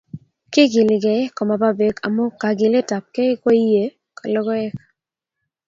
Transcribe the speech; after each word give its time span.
Kigiligei 0.51 1.23
komaba 1.35 1.69
Bek 1.77 1.95
amu 2.07 2.23
kogiletabkei 2.41 3.39
koiye 3.43 3.83
logoek 4.33 4.75